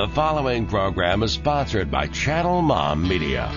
[0.00, 3.52] The following program is sponsored by Channel Mom Media.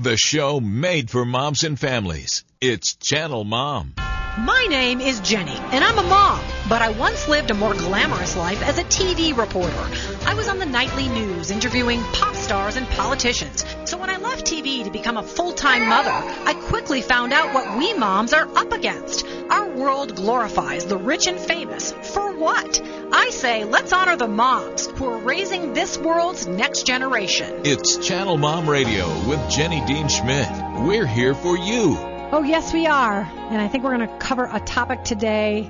[0.00, 2.44] The show made for moms and families.
[2.60, 3.94] It's Channel Mom.
[3.96, 8.36] My name is Jenny, and I'm a mom, but I once lived a more glamorous
[8.36, 10.09] life as a TV reporter.
[10.26, 13.64] I was on the nightly news interviewing pop stars and politicians.
[13.84, 17.78] So when I left TV to become a full-time mother, I quickly found out what
[17.78, 19.26] we moms are up against.
[19.50, 21.92] Our world glorifies the rich and famous.
[21.92, 22.80] For what?
[23.12, 27.62] I say let's honor the moms who are raising this world's next generation.
[27.64, 30.48] It's Channel Mom Radio with Jenny Dean Schmidt.
[30.86, 31.96] We're here for you.
[32.32, 33.22] Oh, yes, we are.
[33.22, 35.68] And I think we're going to cover a topic today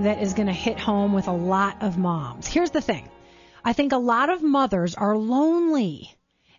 [0.00, 2.48] that is going to hit home with a lot of moms.
[2.48, 3.08] Here's the thing
[3.62, 6.14] I think a lot of mothers are lonely,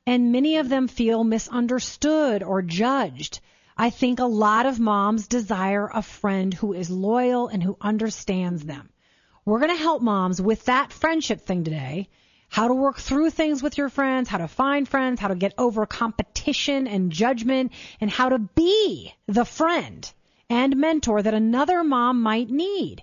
[0.06, 3.40] and many of them feel misunderstood or judged.
[3.76, 8.64] I think a lot of moms desire a friend who is loyal and who understands
[8.64, 8.90] them.
[9.46, 12.08] We're going to help moms with that friendship thing today.
[12.50, 15.56] How to work through things with your friends, how to find friends, how to get
[15.58, 20.12] over competition and judgment, and how to be the friend
[20.50, 23.02] and mentor that another mom might need.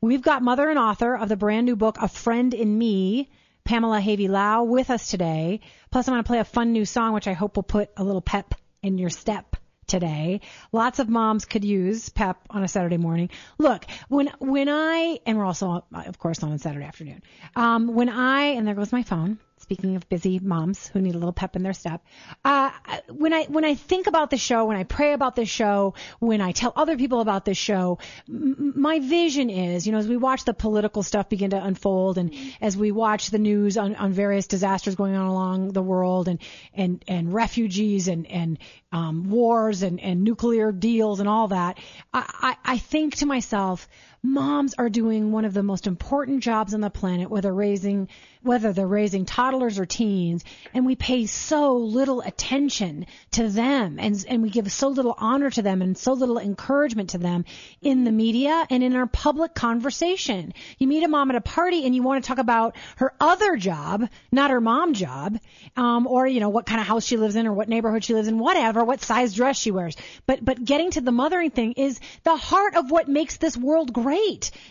[0.00, 3.30] We've got mother and author of the brand new book, A Friend in Me,
[3.68, 5.60] Pamela Havey Lau, with us today.
[5.90, 8.02] Plus, I'm going to play a fun new song, which I hope will put a
[8.02, 10.40] little pep in your step today.
[10.72, 13.28] Lots of moms could use pep on a Saturday morning.
[13.58, 17.22] Look, when when I and we're also of course on a Saturday afternoon.
[17.56, 19.38] Um, when I and there goes my phone.
[19.68, 22.02] Speaking of busy moms who need a little pep in their step,
[22.42, 22.70] uh,
[23.10, 26.40] when I when I think about the show, when I pray about this show, when
[26.40, 30.16] I tell other people about this show, m- my vision is, you know, as we
[30.16, 34.10] watch the political stuff begin to unfold, and as we watch the news on, on
[34.12, 36.38] various disasters going on along the world, and
[36.72, 38.58] and and refugees and and
[38.90, 41.78] um, wars and and nuclear deals and all that,
[42.14, 43.86] I, I I think to myself,
[44.22, 48.08] moms are doing one of the most important jobs on the planet, whether raising
[48.42, 54.24] whether they're raising toddlers or teens, and we pay so little attention to them and
[54.28, 57.44] and we give so little honor to them and so little encouragement to them
[57.82, 60.54] in the media and in our public conversation.
[60.78, 63.56] You meet a mom at a party and you want to talk about her other
[63.56, 65.38] job, not her mom job,
[65.76, 68.14] um, or you know what kind of house she lives in or what neighborhood she
[68.14, 69.96] lives in, whatever, what size dress she wears.
[70.26, 73.92] But but getting to the mothering thing is the heart of what makes this world
[73.92, 74.07] great.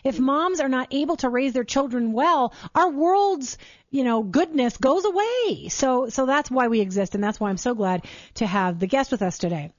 [0.04, 3.58] If moms are not able to raise their children well, our world's
[3.90, 5.70] you know goodness goes away.
[5.70, 8.06] So so that's why we exist, and that's why I'm so glad
[8.36, 9.72] to have the guest with us today.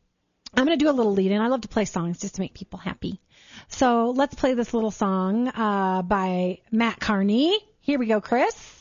[0.55, 1.41] I'm going to do a little lead in.
[1.41, 3.21] I love to play songs just to make people happy.
[3.69, 7.59] So let's play this little song uh, by Matt Carney.
[7.81, 8.78] Here we go, Chris.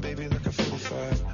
[0.00, 1.27] Baby, like a 45.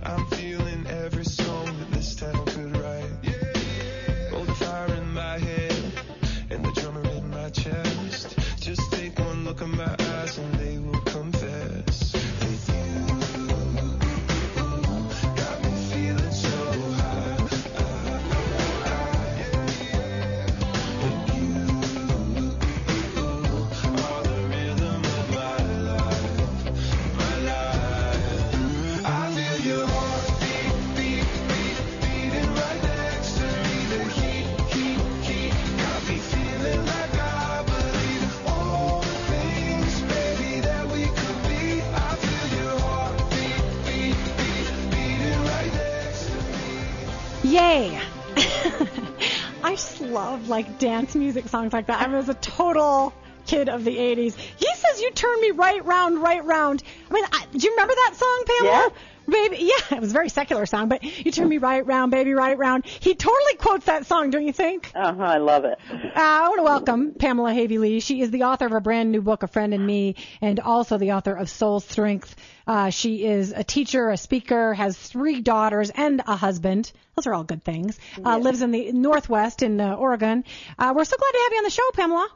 [50.34, 52.02] Love like dance music songs like that.
[52.02, 53.12] I was a total
[53.46, 54.34] kid of the 80s.
[54.34, 56.82] He says you turn me right round, right round.
[57.08, 58.92] I mean, I, do you remember that song, Pamela?
[59.26, 62.32] Baby, yeah, it was a very secular song, but you turn me right round, baby,
[62.34, 62.84] right round.
[62.84, 64.92] He totally quotes that song, don't you think?
[64.94, 65.22] Uh huh.
[65.22, 65.78] I love it.
[65.90, 68.00] Uh, I want to welcome Pamela Havey Lee.
[68.00, 70.98] She is the author of a brand new book, A Friend in Me, and also
[70.98, 72.36] the author of Soul Strength.
[72.66, 76.92] Uh, she is a teacher, a speaker, has three daughters and a husband.
[77.16, 77.98] Those are all good things.
[78.22, 80.44] Uh, lives in the Northwest in uh, Oregon.
[80.78, 82.28] Uh, we're so glad to have you on the show, Pamela.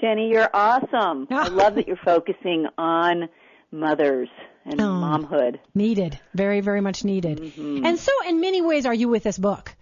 [0.00, 1.28] Jenny, you're awesome.
[1.30, 3.28] I love that you're focusing on
[3.70, 4.28] mothers
[4.64, 4.84] and Oh.
[4.84, 5.58] momhood.
[5.74, 7.38] Needed, very, very much needed.
[7.38, 7.84] Mm-hmm.
[7.86, 9.74] And so, in many ways, are you with this book?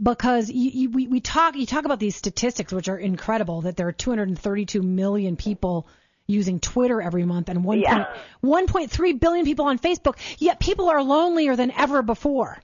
[0.00, 3.76] Because you, you, we, we talk, you talk about these statistics, which are incredible, that
[3.76, 5.88] there are 232 million people
[6.28, 7.80] using Twitter every month and 1.
[7.80, 8.04] Yeah.
[8.42, 10.16] point- 1.3 billion people on Facebook.
[10.38, 12.62] Yet people are lonelier than ever before.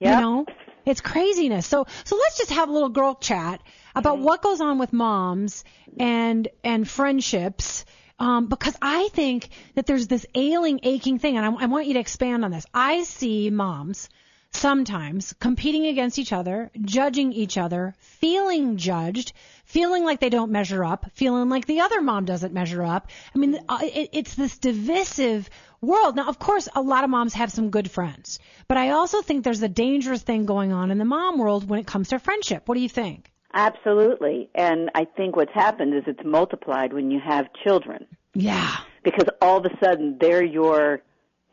[0.00, 0.14] Yep.
[0.14, 0.46] You know,
[0.84, 1.64] It's craziness.
[1.66, 3.60] So so let's just have a little girl chat
[3.94, 5.62] about what goes on with moms
[6.00, 7.84] and and friendships.
[8.18, 11.94] Um, because I think that there's this ailing, aching thing, and I, I want you
[11.94, 12.66] to expand on this.
[12.72, 14.08] I see moms
[14.52, 19.32] sometimes competing against each other, judging each other, feeling judged,
[19.64, 23.08] feeling like they don't measure up, feeling like the other mom doesn't measure up.
[23.34, 25.48] I mean, uh, it, it's this divisive
[25.80, 26.16] world.
[26.16, 28.38] Now, of course, a lot of moms have some good friends,
[28.68, 31.80] but I also think there's a dangerous thing going on in the mom world when
[31.80, 32.68] it comes to friendship.
[32.68, 33.31] What do you think?
[33.54, 34.48] Absolutely.
[34.54, 38.06] And I think what's happened is it's multiplied when you have children.
[38.34, 38.76] Yeah.
[39.04, 41.02] Because all of a sudden they're your,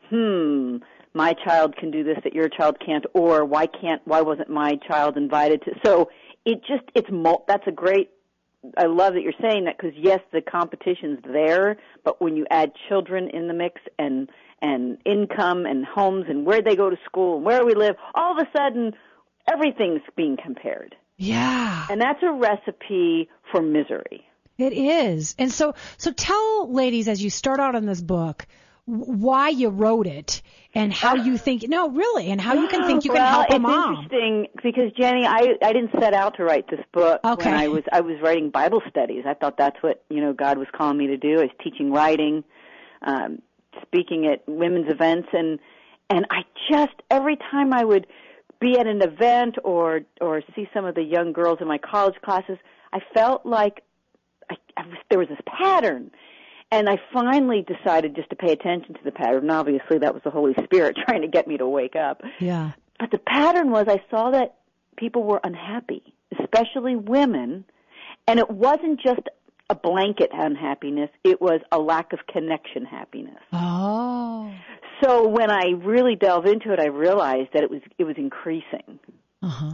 [0.08, 0.76] hmm,
[1.12, 4.78] my child can do this that your child can't, or why can't, why wasn't my
[4.88, 5.72] child invited to?
[5.84, 6.10] So
[6.44, 8.10] it just, it's, mul- that's a great,
[8.78, 12.72] I love that you're saying that because yes, the competition's there, but when you add
[12.88, 14.30] children in the mix and,
[14.62, 18.38] and income and homes and where they go to school and where we live, all
[18.38, 18.92] of a sudden
[19.50, 20.94] everything's being compared.
[21.20, 21.86] Yeah.
[21.90, 24.26] And that's a recipe for misery.
[24.56, 25.34] It is.
[25.38, 28.46] And so, so tell ladies as you start out in this book
[28.86, 30.40] why you wrote it
[30.74, 33.50] and how you think, no, really, and how you can think you can well, help
[33.50, 33.94] a it's mom.
[33.96, 37.50] interesting because Jenny, I I didn't set out to write this book Okay.
[37.50, 39.24] when I was I was writing Bible studies.
[39.26, 41.38] I thought that's what you know God was calling me to do.
[41.38, 42.44] I was teaching writing,
[43.02, 43.42] um,
[43.82, 45.58] speaking at women's events, and
[46.08, 48.06] and I just every time I would
[48.60, 52.16] be at an event or or see some of the young girls in my college
[52.22, 52.58] classes,
[52.92, 53.82] I felt like
[54.50, 56.10] I, I was, there was this pattern.
[56.72, 59.42] And I finally decided just to pay attention to the pattern.
[59.42, 62.22] And obviously, that was the Holy Spirit trying to get me to wake up.
[62.38, 62.72] Yeah.
[62.98, 64.58] But the pattern was I saw that
[64.96, 67.64] people were unhappy, especially women,
[68.28, 69.22] and it wasn't just
[69.70, 73.38] a blanket unhappiness, it was a lack of connection happiness.
[73.52, 74.52] Oh.
[75.02, 78.98] So when I really delve into it, I realized that it was it was increasing.
[79.42, 79.72] Uh huh.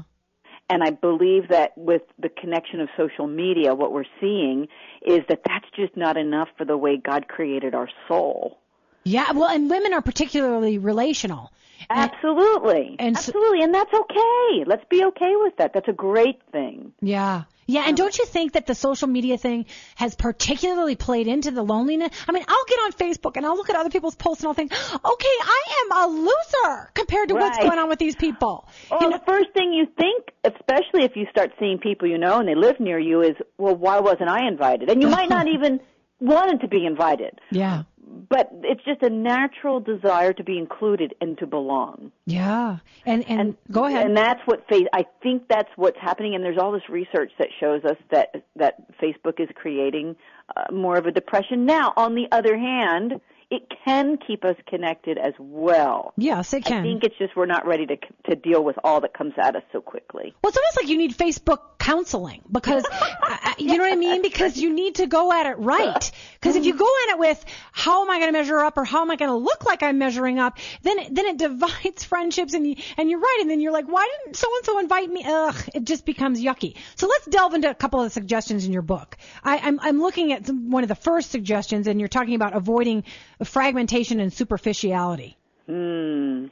[0.69, 4.67] And I believe that with the connection of social media, what we're seeing
[5.07, 8.59] is that that's just not enough for the way God created our soul.
[9.07, 9.33] Yeah.
[9.33, 11.53] Well, and women are particularly relational.
[11.89, 12.97] Absolutely.
[12.99, 13.63] and so- Absolutely.
[13.63, 14.65] And that's okay.
[14.67, 15.73] Let's be okay with that.
[15.73, 16.93] That's a great thing.
[17.01, 17.45] Yeah.
[17.69, 19.67] Yeah, and don't you think that the social media thing
[19.97, 22.11] has particularly played into the loneliness?
[22.29, 24.55] I mean, I'll get on Facebook and I'll look at other people's posts and I'll
[24.55, 28.69] think, okay, I am a loser compared to what's going on with these people.
[28.89, 32.19] Well, You know- the first thing you think, especially if you start seeing people you
[32.19, 34.89] know and they live near you, is, well, why wasn't I invited?
[34.89, 35.81] And you might not even
[36.21, 37.83] wanted to be invited, yeah.
[38.29, 42.13] But it's just a natural desire to be included and to belong.
[42.27, 42.79] Yeah.
[43.05, 44.07] And, and, go ahead.
[44.07, 44.87] And that's what face.
[44.93, 46.35] I think that's what's happening.
[46.35, 50.17] And there's all this research that shows us that that Facebook is creating
[50.57, 51.67] uh, more of a depression.
[51.67, 53.21] Now, on the other hand,
[53.51, 56.13] it can keep us connected as well.
[56.17, 56.81] yes, it can.
[56.81, 57.97] I think it's just we're not ready to
[58.29, 60.35] to deal with all that comes at us so quickly.
[60.43, 62.85] Well, it's almost like you need Facebook counseling because,
[63.23, 64.21] uh, you know what I mean?
[64.21, 66.11] Because you need to go at it right.
[66.35, 68.85] Because if you go at it with how am I going to measure up or
[68.85, 72.03] how am I going to look like I'm measuring up, then it, then it divides
[72.03, 73.39] friendships and you, and you're right.
[73.41, 75.23] And then you're like, why didn't so and so invite me?
[75.25, 76.75] Ugh, it just becomes yucky.
[76.97, 79.17] So let's delve into a couple of the suggestions in your book.
[79.45, 82.57] I, I'm I'm looking at some, one of the first suggestions, and you're talking about
[82.57, 83.05] avoiding
[83.45, 85.37] fragmentation and superficiality.
[85.67, 86.47] Hmm.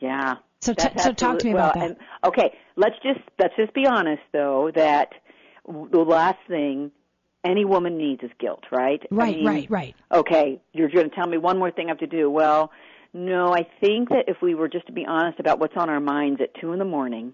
[0.00, 0.36] Yeah.
[0.60, 1.90] So t- so talk to me absolute- about well, that.
[1.90, 5.12] And, okay, let's just let's just be honest though that
[5.66, 6.90] the last thing
[7.44, 9.00] any woman needs is guilt, right?
[9.02, 9.96] I Right, mean, right, right.
[10.12, 12.28] Okay, you're going to tell me one more thing I have to do.
[12.30, 12.70] Well,
[13.14, 16.00] no, I think that if we were just to be honest about what's on our
[16.00, 17.32] minds at two in the morning,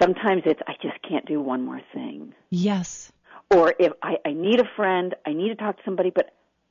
[0.00, 2.34] sometimes it's I just can't do one more thing.
[2.50, 3.12] Yes.
[3.50, 6.30] Or if I, I need a friend, I need to talk to somebody, but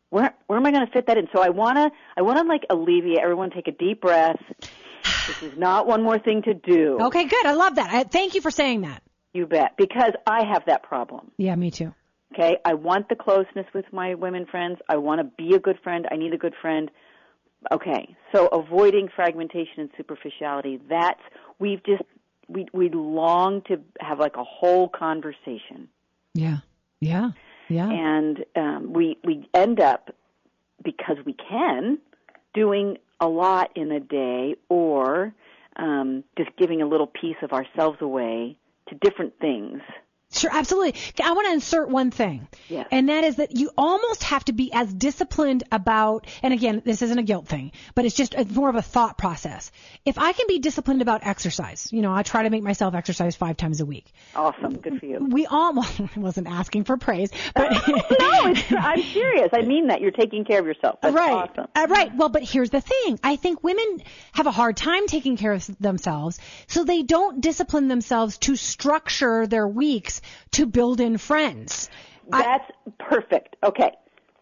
[0.10, 1.28] where where am I going to fit that in?
[1.34, 3.52] So I wanna I wanna like alleviate everyone.
[3.52, 4.40] Take a deep breath.
[5.28, 6.98] This is not one more thing to do.
[7.02, 7.46] Okay, good.
[7.46, 7.92] I love that.
[7.92, 9.02] I, thank you for saying that.
[9.34, 9.76] You bet.
[9.78, 11.32] Because I have that problem.
[11.38, 11.94] Yeah, me too.
[12.34, 14.80] Okay, I want the closeness with my women friends.
[14.90, 16.06] I want to be a good friend.
[16.12, 16.92] I need a good friend.
[17.72, 20.80] Okay, so avoiding fragmentation and superficiality.
[20.90, 21.22] That's
[21.60, 22.04] we've just
[22.48, 25.90] we we long to have like a whole conversation,
[26.34, 26.58] Yeah.
[27.02, 27.32] Yeah.
[27.68, 27.90] Yeah.
[27.90, 30.16] and um, we we end up
[30.84, 31.98] because we can
[32.54, 35.34] doing a lot in a day, or
[35.76, 38.58] um, just giving a little piece of ourselves away
[38.90, 39.82] to different things.
[40.36, 40.96] Sure, absolutely.
[41.24, 42.48] I want to insert one thing.
[42.68, 42.88] Yes.
[42.92, 47.02] And that is that you almost have to be as disciplined about, and again, this
[47.02, 49.72] isn't a guilt thing, but it's just it's more of a thought process.
[50.06, 53.36] If I can be disciplined about exercise, you know, I try to make myself exercise
[53.36, 54.06] five times a week.
[54.36, 54.78] Awesome.
[54.78, 55.26] Good for you.
[55.30, 57.72] We all, well, I wasn't asking for praise, but.
[57.88, 59.50] no, it's, I'm serious.
[59.54, 60.02] I mean that.
[60.02, 61.00] You're taking care of yourself.
[61.02, 61.50] That's right.
[61.50, 61.68] awesome.
[61.74, 62.14] Uh, right.
[62.16, 63.20] Well, but here's the thing.
[63.24, 64.02] I think women
[64.34, 69.48] have a hard time taking care of themselves, so they don't discipline themselves to structure
[69.48, 71.90] their weeks to build in friends.
[72.32, 73.56] I- That's perfect.
[73.64, 73.92] Okay.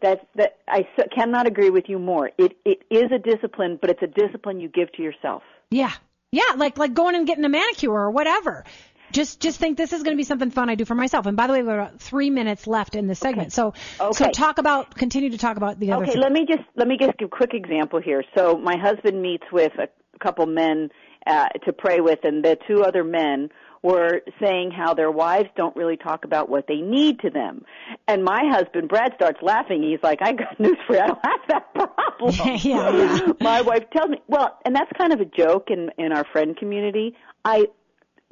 [0.01, 0.57] That's that.
[0.67, 2.29] I s- cannot agree with you more.
[2.37, 5.43] It it is a discipline, but it's a discipline you give to yourself.
[5.69, 5.91] Yeah.
[6.31, 8.65] Yeah, like like going and getting a manicure or whatever.
[9.13, 11.25] Just just think this is going to be something fun I do for myself.
[11.27, 13.53] And by the way, we have about three minutes left in this segment.
[13.53, 14.31] So so Okay.
[14.31, 16.03] talk about continue to talk about the other.
[16.03, 16.21] Okay, thing.
[16.21, 18.23] let me just let me just give a quick example here.
[18.35, 19.87] So my husband meets with a
[20.19, 20.89] couple men
[21.27, 23.49] uh, to pray with, and the two other men
[23.83, 27.65] were saying how their wives don't really talk about what they need to them.
[28.07, 29.83] And my husband Brad starts laughing.
[29.83, 31.01] He's like, "I got news for you.
[31.01, 31.89] I don't have that problem."
[32.63, 33.33] Yeah, yeah.
[33.41, 34.17] my wife tells me.
[34.27, 37.15] Well, and that's kind of a joke in in our friend community.
[37.43, 37.67] I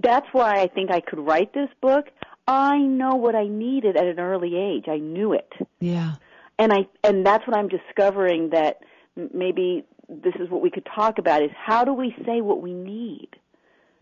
[0.01, 2.05] that's why I think I could write this book.
[2.48, 4.86] I know what I needed at an early age.
[4.88, 6.13] I knew it Yeah.
[6.58, 8.79] and I and that's what I'm discovering that
[9.34, 12.74] maybe this is what we could talk about is how do we say what we
[12.74, 13.29] need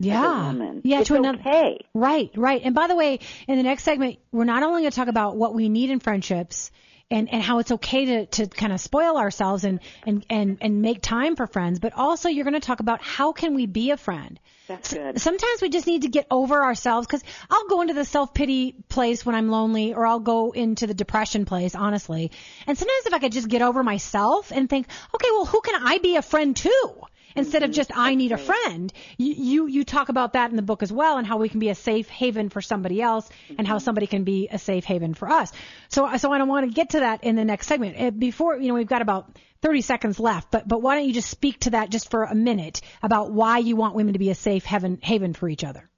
[0.00, 0.24] Yeah.
[0.24, 0.80] as a woman?
[0.82, 1.78] Yeah, it's to another okay.
[1.94, 2.62] Right, right.
[2.64, 5.36] And by the way, in the next segment, we're not only going to talk about
[5.36, 6.70] what we need in friendships
[7.10, 10.80] and, and how it's okay to, to kind of spoil ourselves and, and, and, and
[10.80, 13.90] make time for friends, but also you're going to talk about how can we be
[13.90, 14.40] a friend.
[14.68, 15.20] That's good.
[15.20, 18.76] Sometimes we just need to get over ourselves because I'll go into the self pity
[18.88, 22.30] place when I'm lonely, or I'll go into the depression place, honestly.
[22.68, 25.82] And sometimes if I could just get over myself and think, okay, well, who can
[25.84, 26.94] I be a friend to?
[27.36, 30.62] Instead of just I need a friend, you, you you talk about that in the
[30.62, 33.66] book as well, and how we can be a safe haven for somebody else, and
[33.66, 35.52] how somebody can be a safe haven for us.
[35.88, 38.00] So so I don't want to get to that in the next segment.
[38.00, 41.14] Uh, Before you know, we've got about 30 seconds left, but but why don't you
[41.14, 44.30] just speak to that just for a minute about why you want women to be
[44.30, 45.88] a safe haven haven for each other?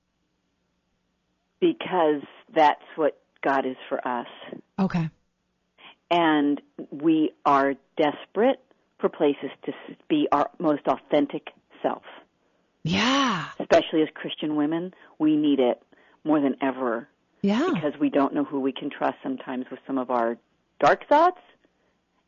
[1.61, 2.23] Because
[2.55, 4.27] that's what God is for us.
[4.79, 5.09] Okay.
[6.11, 6.61] And
[6.91, 8.61] we are desperate
[9.03, 11.51] for places to s- be our most authentic
[11.83, 12.05] self.
[12.85, 13.47] Yeah.
[13.61, 15.83] Especially as Christian women, we need it
[16.25, 17.09] more than ever
[17.43, 17.69] Yeah.
[17.75, 20.39] because we don't know who we can trust sometimes with some of our
[20.81, 21.41] dark thoughts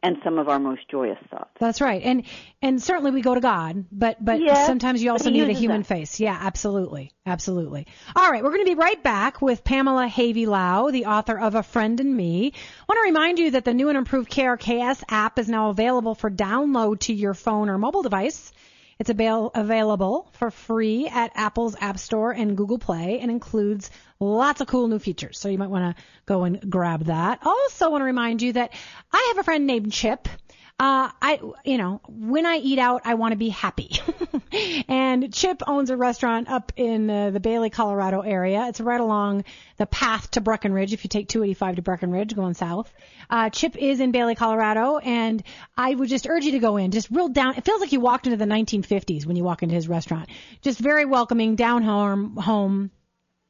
[0.05, 1.51] and some of our most joyous thoughts.
[1.59, 2.03] That's right.
[2.03, 2.25] And
[2.61, 5.81] and certainly we go to God, but but Yes, sometimes you also need a human
[5.81, 5.87] us.
[5.89, 6.21] face.
[6.21, 7.11] Yeah, absolutely.
[7.27, 7.87] Absolutely.
[8.15, 11.55] All right, we're going to be right back with Pamela Havey Lau, the author of
[11.55, 12.53] A Friend in Me.
[12.55, 16.15] I want to remind you that the new and improved KRKS app is now available
[16.15, 18.53] for download to your phone or mobile device.
[18.99, 24.61] It's avail- available for free at Apple's App Store and Google Play and includes lots
[24.61, 25.39] of cool new features.
[25.39, 27.41] So you might want to go and grab that.
[27.45, 28.73] Also want to remind you that
[29.13, 30.29] I have a friend named Chip.
[30.77, 33.93] Uh, I, you know, when I eat out, I want to be happy.
[34.89, 38.67] and Chip owns a restaurant up in uh, the Bailey, Colorado area.
[38.67, 39.45] It's right along
[39.77, 40.93] the path to Breckenridge.
[40.93, 42.93] If you take 285 to Breckenridge going south,
[43.31, 45.45] uh, Chip is in Bailey, Colorado, and
[45.77, 46.91] I would just urge you to go in.
[46.91, 47.55] Just real down.
[47.55, 50.29] It feels like you walked into the 1950s when you walk into his restaurant.
[50.61, 52.91] Just very welcoming, down home, home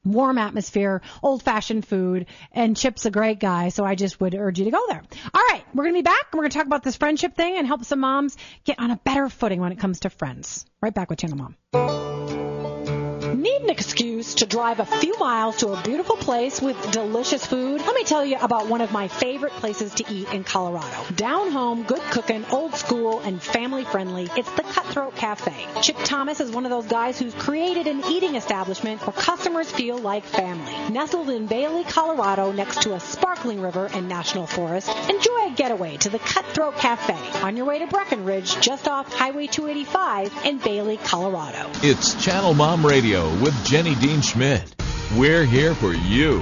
[0.05, 4.59] warm atmosphere, old fashioned food, and Chip's a great guy, so I just would urge
[4.59, 5.03] you to go there.
[5.33, 7.57] All right, we're going to be back we're going to talk about this friendship thing
[7.57, 10.67] and help some moms get on a better footing when it comes to friends.
[10.83, 11.39] Right back with Channel
[11.73, 12.04] Mom.
[13.45, 17.83] Need an excuse to drive a few miles to a beautiful place with delicious food?
[17.83, 21.05] Let me tell you about one of my favorite places to eat in Colorado.
[21.15, 24.31] Down home, good cooking, old school, and family friendly.
[24.35, 25.53] It's the Cutthroat Cafe.
[25.83, 29.99] Chip Thomas is one of those guys who's created an eating establishment where customers feel
[29.99, 30.73] like family.
[30.91, 35.99] Nestled in Bailey, Colorado, next to a sparkling river and national forest, enjoy a getaway
[35.99, 40.97] to the Cutthroat Cafe on your way to Breckenridge, just off Highway 285 in Bailey,
[40.97, 41.71] Colorado.
[41.83, 44.75] It's Channel Mom Radio with Jenny Dean Schmidt.
[45.17, 46.41] We're here for you.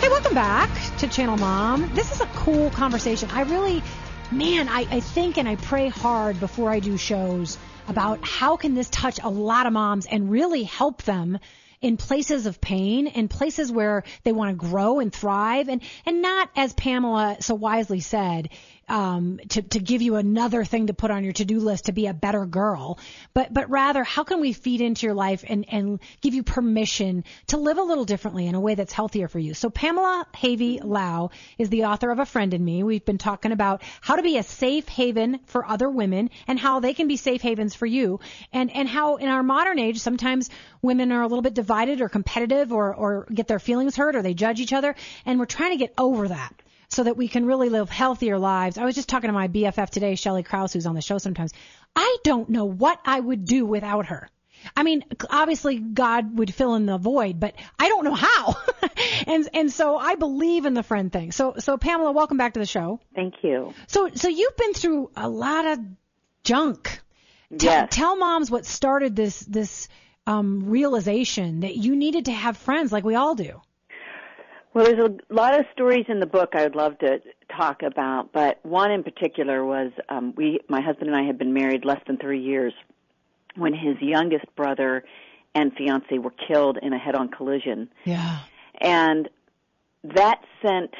[0.00, 1.94] Hey, welcome back to Channel Mom.
[1.94, 3.30] This is a cool conversation.
[3.30, 3.82] I really,
[4.30, 8.74] man, I, I think and I pray hard before I do shows about how can
[8.74, 11.38] this touch a lot of moms and really help them
[11.80, 16.22] in places of pain and places where they want to grow and thrive and and
[16.22, 18.50] not as Pamela so wisely said
[18.88, 21.92] um, to to give you another thing to put on your to do list to
[21.92, 22.98] be a better girl,
[23.34, 27.24] but but rather how can we feed into your life and and give you permission
[27.48, 29.54] to live a little differently in a way that's healthier for you.
[29.54, 32.82] So Pamela Havey Lau is the author of A Friend in Me.
[32.82, 36.80] We've been talking about how to be a safe haven for other women and how
[36.80, 38.20] they can be safe havens for you,
[38.52, 40.50] and and how in our modern age sometimes
[40.82, 44.22] women are a little bit divided or competitive or or get their feelings hurt or
[44.22, 46.61] they judge each other, and we're trying to get over that
[46.92, 48.78] so that we can really live healthier lives.
[48.78, 51.52] I was just talking to my BFF today, Shelly Krause, who's on the show sometimes.
[51.96, 54.28] I don't know what I would do without her.
[54.76, 58.56] I mean, obviously God would fill in the void, but I don't know how.
[59.26, 61.32] and and so I believe in the friend thing.
[61.32, 63.00] So so Pamela, welcome back to the show.
[63.14, 63.74] Thank you.
[63.88, 65.78] So so you've been through a lot of
[66.44, 67.00] junk.
[67.58, 67.88] Tell, Yes.
[67.90, 69.88] tell moms what started this this
[70.26, 73.60] um, realization that you needed to have friends like we all do.
[74.74, 77.20] Well, there's a lot of stories in the book I would love to
[77.54, 81.52] talk about, but one in particular was um, we, my husband and I had been
[81.52, 82.72] married less than three years
[83.54, 85.04] when his youngest brother
[85.54, 88.38] and fiance were killed in a head-on collision, Yeah.
[88.80, 89.28] and
[90.04, 90.94] that sent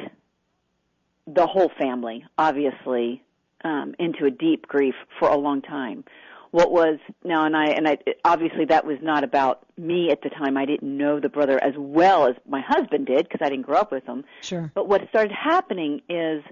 [1.26, 3.22] the whole family, obviously,
[3.64, 6.04] um, into a deep grief for a long time.
[6.52, 10.28] What was now, and I, and I, obviously that was not about me at the
[10.28, 10.58] time.
[10.58, 13.78] I didn't know the brother as well as my husband did because I didn't grow
[13.78, 14.24] up with him.
[14.42, 14.70] Sure.
[14.74, 16.42] But what started happening is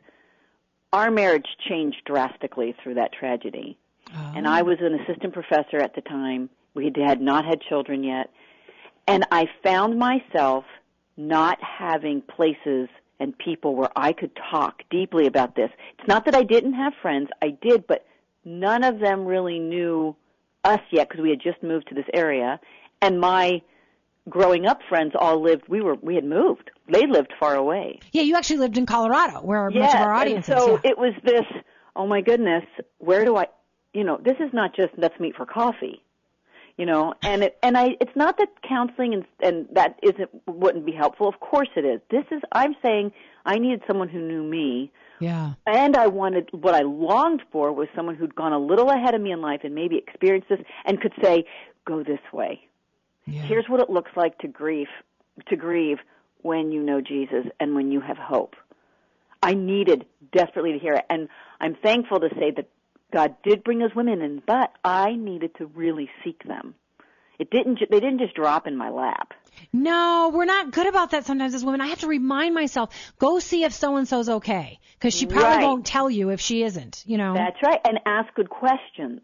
[0.92, 3.76] our marriage changed drastically through that tragedy.
[4.14, 4.32] Oh.
[4.34, 6.48] And I was an assistant professor at the time.
[6.72, 8.30] We had not had children yet.
[9.06, 10.64] And I found myself
[11.18, 12.88] not having places
[13.18, 15.70] and people where I could talk deeply about this.
[15.98, 18.06] It's not that I didn't have friends, I did, but
[18.44, 20.16] none of them really knew
[20.64, 22.60] us yet because we had just moved to this area.
[23.02, 23.62] And my
[24.28, 26.70] growing up friends all lived, we were, we had moved.
[26.88, 28.00] They lived far away.
[28.12, 30.80] Yeah, you actually lived in Colorado, where much of our audience and so is.
[30.84, 30.90] Yeah.
[30.90, 31.44] it was this,
[31.96, 32.64] oh my goodness,
[32.98, 33.46] where do I,
[33.92, 36.02] you know, this is not just let's meet for coffee,
[36.76, 40.86] you know, and it, and I, it's not that counseling and, and that isn't, wouldn't
[40.86, 41.28] be helpful.
[41.28, 42.00] Of course it is.
[42.10, 43.12] This is, I'm saying
[43.44, 45.52] I needed someone who knew me yeah.
[45.66, 49.20] and I wanted, what I longed for was someone who'd gone a little ahead of
[49.20, 51.44] me in life and maybe experienced this and could say,
[51.84, 52.60] go this way.
[53.26, 53.42] Yeah.
[53.42, 54.88] Here's what it looks like to grieve,
[55.48, 55.98] to grieve
[56.42, 58.56] when you know Jesus and when you have hope.
[59.42, 61.28] I needed desperately to hear it, and
[61.60, 62.68] I'm thankful to say that
[63.12, 66.74] God did bring those women in, but I needed to really seek them.
[67.38, 67.80] It didn't.
[67.90, 69.32] They didn't just drop in my lap.
[69.72, 71.80] No, we're not good about that sometimes as women.
[71.80, 75.44] I have to remind myself, go see if so and so's okay, because she probably
[75.56, 75.62] Right.
[75.64, 77.02] won't tell you if she isn't.
[77.06, 77.32] You know.
[77.34, 79.22] That's right, and ask good questions.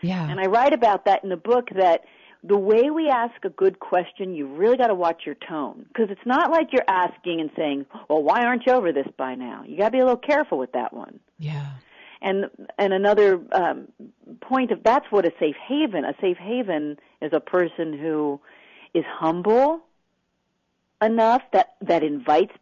[0.00, 0.26] yeah.
[0.30, 2.04] And I write about that in the book that
[2.42, 6.08] the way we ask a good question, you really got to watch your tone because
[6.10, 9.62] it's not like you're asking and saying, "Well, why aren't you over this by now?"
[9.66, 11.20] You got to be a little careful with that one.
[11.38, 11.66] yeah.
[12.22, 13.88] And and another um,
[14.42, 16.04] point of that's what a safe haven.
[16.04, 18.40] A safe haven is a person who
[18.94, 19.80] is humble
[21.02, 22.52] enough that that invites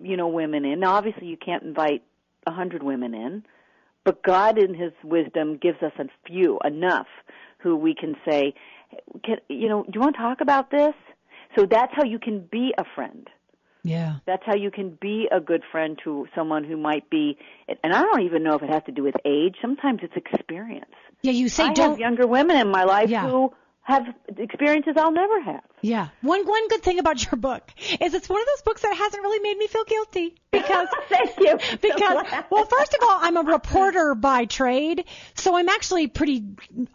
[0.00, 0.80] you know women in.
[0.80, 2.02] Now, obviously, you can't invite
[2.46, 3.44] a hundred women in,
[4.04, 7.06] but God, in His wisdom, gives us a few enough
[7.58, 8.54] who we can say,
[9.24, 10.94] can, you know, do you want to talk about this?
[11.56, 13.28] So that's how you can be a friend.
[13.82, 14.16] Yeah.
[14.26, 17.38] That's how you can be a good friend to someone who might be,
[17.82, 19.56] and I don't even know if it has to do with age.
[19.62, 20.94] Sometimes it's experience.
[21.22, 21.32] Yeah.
[21.32, 21.90] You say I don't.
[21.90, 23.28] have younger women in my life Yeah.
[23.28, 24.04] who have
[24.36, 25.64] experiences I'll never have.
[25.82, 26.08] Yeah.
[26.22, 27.62] One one good thing about your book
[28.00, 31.38] is it's one of those books that hasn't really made me feel guilty because Thank
[31.38, 31.58] you.
[31.80, 36.44] because well first of all I'm a reporter by trade so I'm actually pretty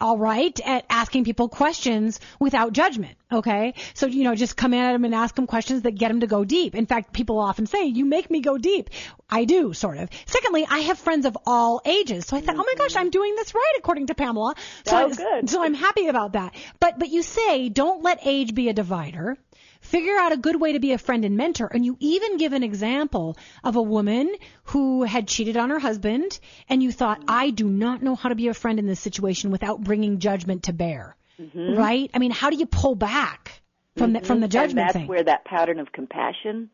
[0.00, 4.92] all right at asking people questions without judgment okay so you know just come at
[4.92, 7.66] them and ask them questions that get them to go deep in fact people often
[7.66, 8.90] say you make me go deep
[9.30, 12.64] I do sort of secondly I have friends of all ages so I thought oh
[12.66, 15.48] my gosh I'm doing this right according to Pamela so Oh, I- good.
[15.50, 19.36] so I'm happy about that but but you say don't let age be a divider
[19.80, 21.68] figure out a good way to be a friend and mentor.
[21.72, 24.34] And you even give an example of a woman
[24.64, 28.34] who had cheated on her husband, and you thought, I do not know how to
[28.34, 31.16] be a friend in this situation without bringing judgment to bear.
[31.40, 31.74] Mm-hmm.
[31.74, 32.10] Right?
[32.14, 33.60] I mean, how do you pull back
[33.96, 34.52] from the, from the mm-hmm.
[34.52, 35.06] judgment and that's thing?
[35.06, 36.70] where that pattern of compassion.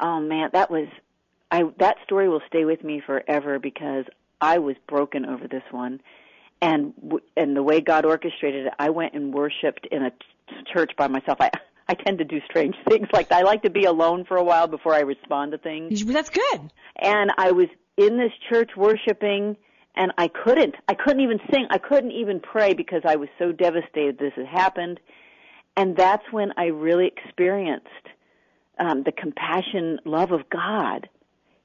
[0.00, 0.88] Oh man, that was
[1.50, 4.06] I that story will stay with me forever because
[4.40, 6.00] I was broken over this one.
[6.62, 6.94] And
[7.36, 10.12] and the way God orchestrated it, I went and worshiped in a
[10.72, 11.38] church by myself.
[11.40, 11.50] I
[11.88, 13.38] I tend to do strange things like that.
[13.38, 16.04] I like to be alone for a while before I respond to things.
[16.04, 16.70] That's good.
[16.96, 19.56] and I was in this church worshiping
[19.96, 23.52] and I couldn't I couldn't even sing I couldn't even pray because I was so
[23.52, 25.00] devastated this had happened
[25.76, 27.88] and that's when I really experienced
[28.78, 31.08] um, the compassion love of God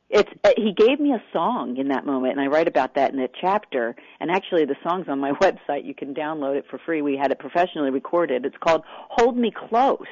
[0.10, 3.12] It's uh, he gave me a song in that moment, and I write about that
[3.12, 3.96] in the chapter.
[4.20, 5.86] And actually, the song's on my website.
[5.86, 7.02] You can download it for free.
[7.02, 8.46] We had it professionally recorded.
[8.46, 10.06] It's called "Hold Me Close,"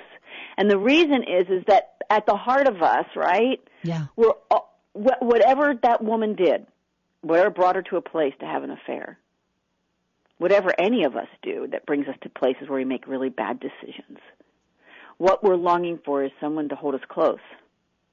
[0.57, 3.61] and the reason is is that at the heart of us, right?
[3.83, 4.07] Yeah.
[4.15, 4.33] We're
[4.93, 6.67] whatever that woman did,
[7.21, 9.17] whatever brought her to a place to have an affair,
[10.37, 13.59] whatever any of us do that brings us to places where we make really bad
[13.59, 14.19] decisions.
[15.17, 17.39] What we're longing for is someone to hold us close.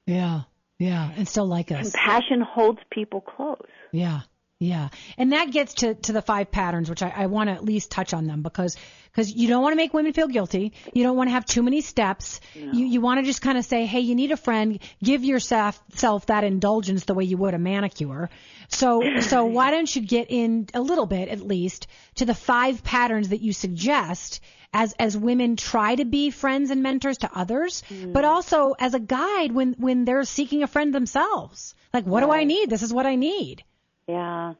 [0.05, 0.41] Yeah.
[0.81, 1.11] Yeah.
[1.15, 1.91] And still like us.
[1.91, 3.61] Compassion holds people close.
[3.91, 4.21] Yeah.
[4.61, 4.89] Yeah.
[5.17, 7.89] And that gets to, to the five patterns, which I, I want to at least
[7.89, 8.77] touch on them because,
[9.11, 10.73] because you don't want to make women feel guilty.
[10.93, 12.39] You don't want to have too many steps.
[12.53, 14.77] You, you want to just kind of say, hey, you need a friend.
[15.03, 18.29] Give yourself self that indulgence the way you would a manicure.
[18.67, 22.83] So, so why don't you get in a little bit at least to the five
[22.83, 27.81] patterns that you suggest as, as women try to be friends and mentors to others,
[27.89, 28.11] hmm.
[28.11, 31.73] but also as a guide when, when they're seeking a friend themselves.
[31.91, 32.69] Like, what do I need?
[32.69, 33.63] This is what I need.
[34.07, 34.53] Yeah,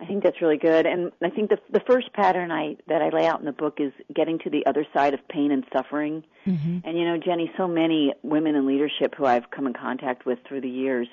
[0.00, 0.86] I think that's really good.
[0.86, 3.78] And I think the the first pattern I that I lay out in the book
[3.80, 6.24] is getting to the other side of pain and suffering.
[6.46, 6.78] Mm-hmm.
[6.84, 10.38] And you know, Jenny, so many women in leadership who I've come in contact with
[10.46, 11.08] through the years,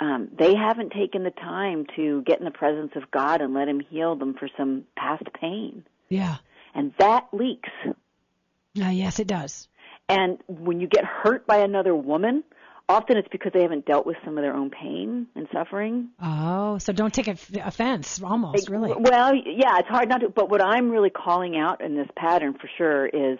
[0.00, 3.68] um, they haven't taken the time to get in the presence of God and let
[3.68, 6.36] Him heal them for some past pain, Yeah.
[6.74, 7.70] and that leaks.
[7.86, 9.68] Uh, yes, it does.
[10.08, 12.44] And when you get hurt by another woman,
[12.88, 16.08] often it's because they haven't dealt with some of their own pain and suffering.
[16.22, 18.92] Oh, so don't take offense, almost, really.
[18.96, 20.28] Well, yeah, it's hard not to.
[20.28, 23.38] But what I'm really calling out in this pattern for sure is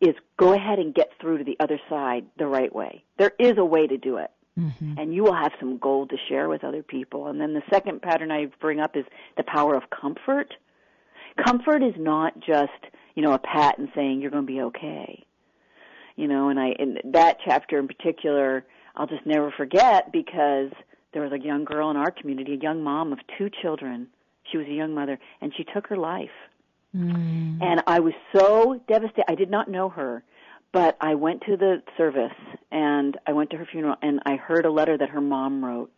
[0.00, 3.02] is go ahead and get through to the other side the right way.
[3.18, 4.30] There is a way to do it.
[4.58, 4.98] Mm-hmm.
[4.98, 7.28] And you will have some gold to share with other people.
[7.28, 9.04] And then the second pattern I bring up is
[9.36, 10.54] the power of comfort.
[11.44, 12.72] Comfort is not just,
[13.14, 15.24] you know, a pat and saying you're going to be okay.
[16.16, 18.64] You know, and I in that chapter in particular,
[18.98, 20.70] I'll just never forget because
[21.14, 24.08] there was a young girl in our community, a young mom of two children.
[24.50, 26.28] She was a young mother and she took her life.
[26.94, 27.62] Mm.
[27.62, 29.24] And I was so devastated.
[29.28, 30.24] I did not know her,
[30.72, 32.36] but I went to the service
[32.72, 35.92] and I went to her funeral and I heard a letter that her mom wrote.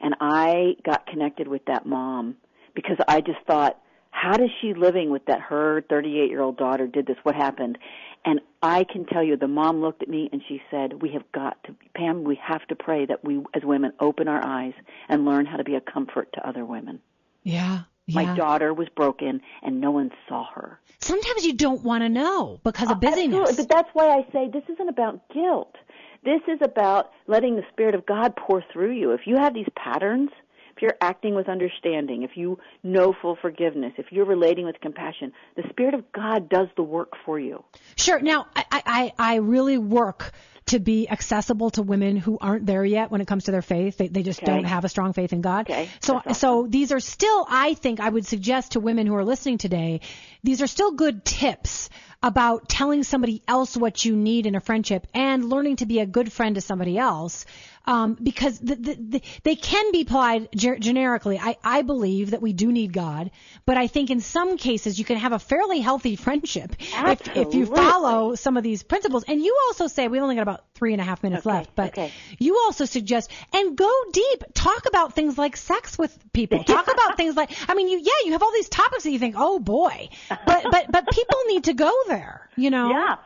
[0.00, 2.36] And I got connected with that mom
[2.74, 3.78] because I just thought,
[4.10, 7.16] how is she living with that her 38 year old daughter did this?
[7.22, 7.78] What happened?
[8.24, 11.30] And I can tell you, the mom looked at me and she said, we have
[11.32, 14.72] got to, Pam, we have to pray that we as women open our eyes
[15.08, 17.00] and learn how to be a comfort to other women.
[17.42, 17.82] Yeah.
[18.06, 18.22] Yeah.
[18.22, 20.78] My daughter was broken and no one saw her.
[21.00, 23.38] Sometimes you don't want to know because of busyness.
[23.38, 23.56] Absolutely.
[23.56, 25.74] But that's why I say this isn't about guilt.
[26.22, 29.12] This is about letting the Spirit of God pour through you.
[29.12, 30.30] If you have these patterns,
[30.76, 35.32] if you're acting with understanding, if you know full forgiveness, if you're relating with compassion,
[35.56, 37.64] the Spirit of God does the work for you.
[37.96, 38.20] Sure.
[38.20, 40.32] Now, I, I, I really work
[40.66, 43.98] to be accessible to women who aren't there yet when it comes to their faith.
[43.98, 44.50] They, they just Okay.
[44.50, 45.68] don't have a strong faith in God.
[45.70, 45.88] Okay.
[46.00, 49.24] So, That's so these are still, I think I would suggest to women who are
[49.24, 50.00] listening today,
[50.42, 51.90] these are still good tips
[52.22, 56.06] about telling somebody else what you need in a friendship and learning to be a
[56.06, 57.44] good friend to somebody else.
[57.86, 61.38] Um, because the, the, the, they can be applied ger- generically.
[61.38, 63.30] I, I believe that we do need God,
[63.66, 67.54] but I think in some cases you can have a fairly healthy friendship if, if
[67.54, 69.24] you follow some of these principles.
[69.28, 71.74] And you also say, we only got about three and a half minutes Okay, left,
[71.74, 72.10] but okay.
[72.38, 77.16] you also suggest, and go deep, talk about things like sex with people, talk about
[77.18, 79.58] things like, I mean, you, yeah, you have all these topics that you think, oh
[79.58, 82.90] boy, but, but, but people need to go there, you know?
[82.90, 83.16] Yeah.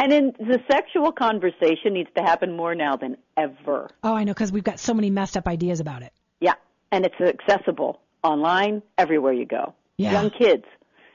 [0.00, 3.88] And then the sexual conversation needs to happen more now than ever.
[4.02, 6.12] Oh, I know, because we've got so many messed up ideas about it.
[6.40, 6.54] Yeah.
[6.90, 9.74] And it's accessible online everywhere you go.
[9.96, 10.12] Yeah.
[10.12, 10.64] Young kids,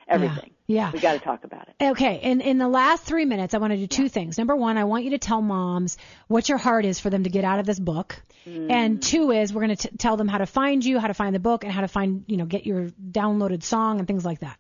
[0.07, 0.51] everything.
[0.67, 0.91] Yeah.
[0.91, 1.83] We got to talk about it.
[1.83, 4.37] Okay, in in the last three minutes, I want to do two things.
[4.37, 7.29] Number one, I want you to tell moms what your heart is for them to
[7.29, 8.71] get out of this book, Mm.
[8.71, 11.33] and two is we're going to tell them how to find you, how to find
[11.35, 14.39] the book, and how to find you know get your downloaded song and things like
[14.41, 14.57] that.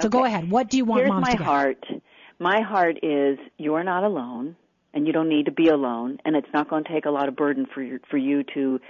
[0.00, 0.50] So go ahead.
[0.50, 1.46] What do you want Here's moms my to get?
[1.46, 1.84] heart.
[2.40, 4.56] My heart is you're not alone,
[4.94, 7.28] and you don't need to be alone, and it's not going to take a lot
[7.28, 8.80] of burden for you, for you to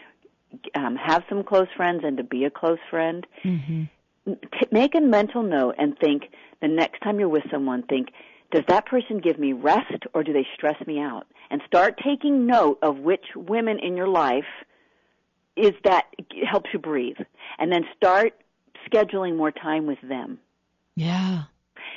[0.74, 3.26] um, have some close friends and to be a close friend.
[3.44, 3.82] Mm-hmm.
[4.26, 6.30] T- make a mental note and think
[6.62, 8.10] the next time you're with someone, think,
[8.52, 11.26] does that person give me rest or do they stress me out?
[11.50, 14.44] And start taking note of which women in your life
[15.56, 16.06] is that
[16.48, 17.18] helps you breathe,
[17.58, 18.32] and then start
[18.90, 20.38] scheduling more time with them.
[20.94, 21.44] Yeah,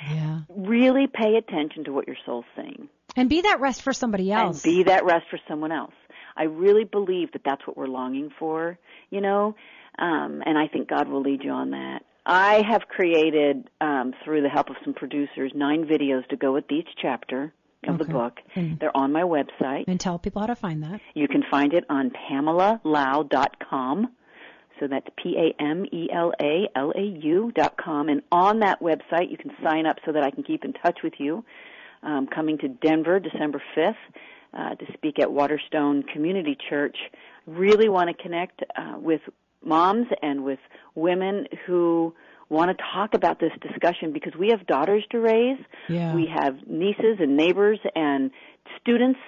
[0.09, 2.89] yeah, Really pay attention to what your soul's saying.
[3.15, 4.63] and be that rest for somebody else.
[4.65, 5.93] and be that rest for someone else.
[6.35, 8.77] I really believe that that's what we're longing for,
[9.11, 9.55] you know,
[9.99, 11.99] um, and I think God will lead you on that.
[12.25, 16.71] I have created, um, through the help of some producers, nine videos to go with
[16.71, 17.53] each chapter.
[17.85, 18.13] of the Okay.
[18.13, 18.39] book.
[18.55, 19.83] And- They're on my website.
[19.89, 21.01] And tell people how to find that.
[21.15, 24.07] You can find it on PamelaLau.com.
[24.79, 28.09] So that's P A M E L A L A U dot com.
[28.09, 30.99] And on that website, you can sign up so that I can keep in touch
[31.03, 31.43] with you.
[32.01, 33.95] Um, coming to Denver December 5th
[34.53, 36.97] uh, to speak at Waterstone Community Church.
[37.47, 39.21] Really want to connect uh, with
[39.63, 40.59] moms and with
[40.95, 42.13] women who
[42.49, 45.59] want to talk about this discussion because we have daughters to raise.
[45.87, 46.13] Yeah.
[46.13, 48.31] We have nieces and neighbors and
[48.81, 49.19] students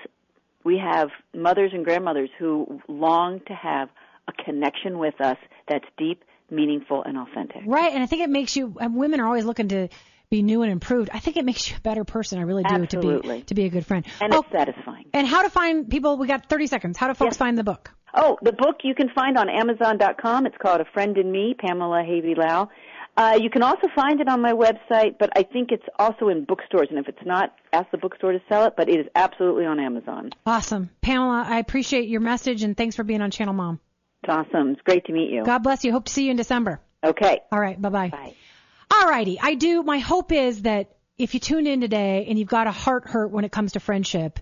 [0.65, 3.87] we have mothers and grandmothers who long to have
[4.27, 7.61] a connection with us that's deep, meaningful, and authentic.
[7.65, 8.75] Right, and I think it makes you.
[8.79, 9.89] Women are always looking to
[10.29, 11.09] be new and improved.
[11.13, 12.39] I think it makes you a better person.
[12.39, 13.37] I really do to Absolutely.
[13.37, 14.05] be to be a good friend.
[14.21, 15.05] And oh, it's satisfying.
[15.13, 16.17] and how to find people?
[16.17, 16.97] We got 30 seconds.
[16.97, 17.37] How do folks Yes.
[17.37, 17.91] find the book?
[18.15, 20.45] Oh, the book you can find on Amazon.com.
[20.45, 22.69] It's called A Friend in Me, Pamela Havey Lau.
[23.17, 26.43] Uh, you can also find it on my website, but I think it's also in
[26.43, 26.87] bookstores.
[26.89, 28.73] And if it's not, ask the bookstore to sell it.
[28.75, 30.31] But it is absolutely on Amazon.
[30.45, 31.45] Awesome, Pamela.
[31.47, 33.79] I appreciate your message and thanks for being on Channel Mom.
[34.27, 34.71] It's awesome.
[34.71, 35.43] It's great to meet you.
[35.43, 35.91] God bless you.
[35.91, 36.79] Hope to see you in December.
[37.03, 37.41] Okay.
[37.51, 37.79] All right.
[37.79, 38.09] Bye bye.
[38.09, 38.33] Bye.
[38.89, 39.39] All righty.
[39.39, 39.83] I do.
[39.83, 43.29] My hope is that if you tuned in today and you've got a heart hurt
[43.29, 44.39] when it comes to friendship,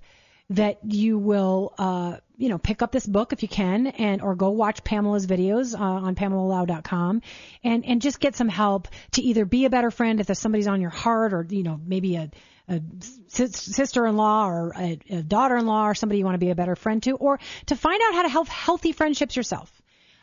[0.51, 4.35] that you will, uh, you know, pick up this book if you can, and or
[4.35, 7.21] go watch Pamela's videos uh, on PamelaLau.com,
[7.65, 10.67] and and just get some help to either be a better friend if there's somebody's
[10.67, 12.31] on your heart, or you know, maybe a
[12.67, 12.81] a
[13.27, 17.11] sister-in-law or a, a daughter-in-law or somebody you want to be a better friend to,
[17.11, 19.81] or to find out how to have healthy friendships yourself.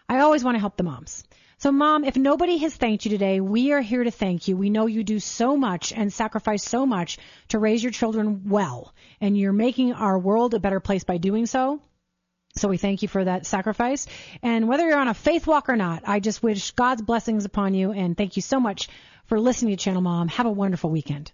[0.08, 1.24] I always want to help the moms.
[1.58, 4.56] So, mom, if nobody has thanked you today, we are here to thank you.
[4.56, 8.94] We know you do so much and sacrifice so much to raise your children well,
[9.20, 11.82] and you're making our world a better place by doing so.
[12.56, 14.06] So we thank you for that sacrifice.
[14.42, 17.74] And whether you're on a faith walk or not, I just wish God's blessings upon
[17.74, 17.92] you.
[17.92, 18.88] And thank you so much
[19.26, 20.28] for listening to Channel Mom.
[20.28, 21.30] Have a wonderful weekend.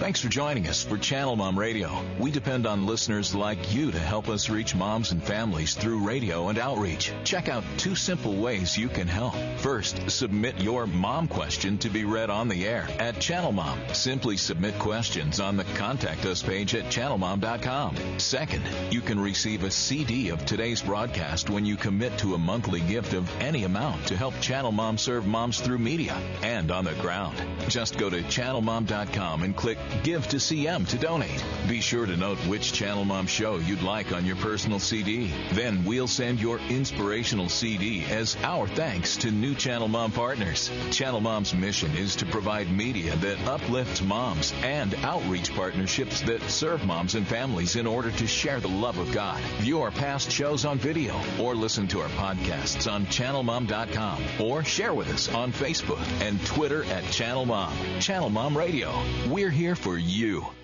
[0.00, 2.02] Thanks for joining us for Channel Mom Radio.
[2.18, 6.48] We depend on listeners like you to help us reach moms and families through radio
[6.48, 7.12] and outreach.
[7.22, 9.34] Check out two simple ways you can help.
[9.58, 13.78] First, submit your mom question to be read on the air at Channel Mom.
[13.92, 18.18] Simply submit questions on the Contact Us page at channelmom.com.
[18.18, 22.80] Second, you can receive a CD of today's broadcast when you commit to a monthly
[22.80, 26.94] gift of any amount to help Channel Mom serve moms through media and on the
[26.94, 27.36] ground.
[27.68, 31.44] Just go to channelmom.com and click Give to CM to donate.
[31.68, 35.32] Be sure to note which Channel Mom show you'd like on your personal CD.
[35.52, 40.70] Then we'll send your inspirational CD as our thanks to new Channel Mom partners.
[40.90, 46.84] Channel Mom's mission is to provide media that uplifts moms and outreach partnerships that serve
[46.86, 49.40] moms and families in order to share the love of God.
[49.60, 54.94] View our past shows on video or listen to our podcasts on channelmom.com or share
[54.94, 57.76] with us on Facebook and Twitter at Channel Mom.
[58.00, 58.92] Channel Mom Radio.
[59.28, 60.59] We're here for you.